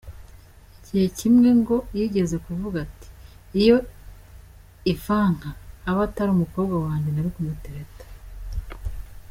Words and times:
Igihe 0.77 1.07
kimwe 1.17 1.49
ngo 1.59 1.75
yigeze 1.97 2.35
kuvuga 2.45 2.77
ati 2.87 3.07
“Iyo 3.61 3.77
Ivanka 4.93 5.49
aba 5.89 6.01
atari 6.07 6.29
umukobwa 6.33 6.75
wanjye 6.85 7.09
nari 7.11 7.29
kumutereta”. 7.35 8.03